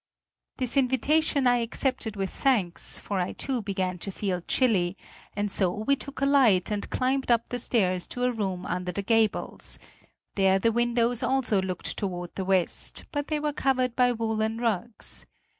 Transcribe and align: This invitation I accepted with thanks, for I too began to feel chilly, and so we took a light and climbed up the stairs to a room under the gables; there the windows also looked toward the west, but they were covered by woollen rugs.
This 0.57 0.77
invitation 0.77 1.45
I 1.45 1.57
accepted 1.57 2.15
with 2.15 2.31
thanks, 2.31 2.97
for 2.97 3.19
I 3.19 3.33
too 3.33 3.61
began 3.61 3.99
to 3.99 4.09
feel 4.11 4.41
chilly, 4.41 4.97
and 5.35 5.51
so 5.51 5.69
we 5.69 5.95
took 5.95 6.21
a 6.21 6.25
light 6.25 6.71
and 6.71 6.89
climbed 6.89 7.29
up 7.29 7.49
the 7.49 7.59
stairs 7.59 8.07
to 8.07 8.23
a 8.23 8.31
room 8.31 8.65
under 8.65 8.91
the 8.91 9.03
gables; 9.03 9.77
there 10.33 10.57
the 10.57 10.71
windows 10.71 11.21
also 11.21 11.61
looked 11.61 11.97
toward 11.97 12.33
the 12.33 12.43
west, 12.45 13.05
but 13.11 13.27
they 13.27 13.39
were 13.39 13.53
covered 13.53 13.95
by 13.95 14.11
woollen 14.11 14.57
rugs. 14.57 15.27